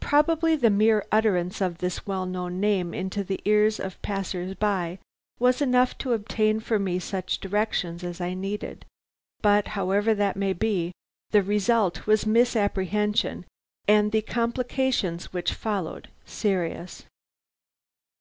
Probably 0.00 0.54
the 0.54 0.70
mere 0.70 1.04
utterance 1.10 1.60
of 1.60 1.78
this 1.78 2.06
well 2.06 2.26
known 2.26 2.60
name 2.60 2.94
into 2.94 3.24
the 3.24 3.40
ears 3.44 3.80
of 3.80 3.94
the 3.94 3.98
passers 3.98 4.54
by 4.54 5.00
was 5.40 5.60
enough 5.60 5.98
to 5.98 6.12
obtain 6.12 6.60
for 6.60 6.78
me 6.78 7.00
such 7.00 7.40
directions 7.40 8.04
as 8.04 8.20
I 8.20 8.34
needed, 8.34 8.86
but 9.40 9.66
however 9.74 10.14
that 10.14 10.36
may 10.36 10.52
be, 10.52 10.92
the 11.30 11.42
result 11.42 12.06
was 12.06 12.24
misapprehension, 12.24 13.44
and 13.88 14.12
the 14.12 14.22
complications 14.22 15.32
which 15.32 15.52
followed, 15.52 16.08
serious. 16.24 17.04